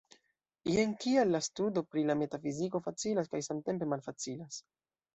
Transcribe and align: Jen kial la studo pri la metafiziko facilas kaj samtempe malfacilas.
Jen 0.75 0.95
kial 1.03 1.33
la 1.35 1.41
studo 1.49 1.85
pri 1.91 2.05
la 2.09 2.17
metafiziko 2.23 2.83
facilas 2.89 3.33
kaj 3.37 3.47
samtempe 3.53 3.93
malfacilas. 3.97 4.63